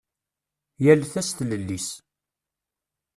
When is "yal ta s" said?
0.83-1.29